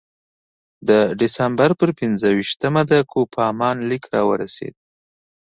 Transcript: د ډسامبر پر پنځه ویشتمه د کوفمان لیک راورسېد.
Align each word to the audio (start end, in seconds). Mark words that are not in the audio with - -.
د 0.89 0.91
ډسامبر 1.19 1.69
پر 1.79 1.89
پنځه 1.99 2.27
ویشتمه 2.37 2.81
د 2.91 2.93
کوفمان 3.11 3.77
لیک 3.89 4.03
راورسېد. 4.13 4.75